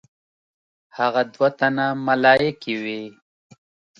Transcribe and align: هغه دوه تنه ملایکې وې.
هغه 0.97 1.21
دوه 1.33 1.49
تنه 1.59 1.87
ملایکې 2.07 2.73
وې. 2.83 3.03